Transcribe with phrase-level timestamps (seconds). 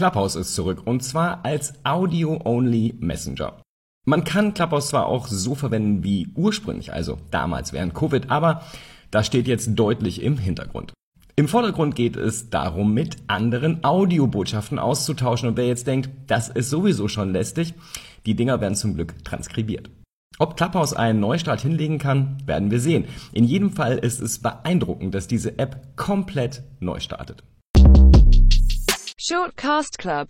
[0.00, 3.60] Clubhouse ist zurück und zwar als Audio-Only Messenger.
[4.06, 8.62] Man kann Clubhouse zwar auch so verwenden wie ursprünglich, also damals während Covid, aber
[9.10, 10.94] das steht jetzt deutlich im Hintergrund.
[11.36, 16.70] Im Vordergrund geht es darum, mit anderen Audiobotschaften auszutauschen und wer jetzt denkt, das ist
[16.70, 17.74] sowieso schon lästig,
[18.24, 19.90] die Dinger werden zum Glück transkribiert.
[20.38, 23.04] Ob Clubhouse einen Neustart hinlegen kann, werden wir sehen.
[23.34, 27.44] In jedem Fall ist es beeindruckend, dass diese App komplett neu startet.
[29.30, 30.28] Short Cast Club.